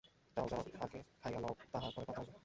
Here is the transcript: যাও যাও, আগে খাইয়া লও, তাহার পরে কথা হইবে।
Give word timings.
যাও 0.37 0.47
যাও, 0.47 0.61
আগে 0.81 0.99
খাইয়া 1.21 1.39
লও, 1.39 1.53
তাহার 1.71 1.91
পরে 1.95 2.05
কথা 2.05 2.21
হইবে। 2.21 2.33